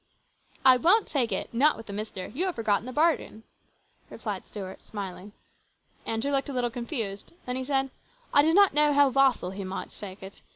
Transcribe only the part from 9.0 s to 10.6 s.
Vassall here might take it.